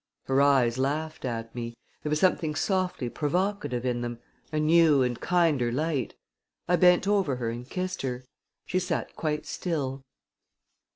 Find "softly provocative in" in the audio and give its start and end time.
2.55-4.01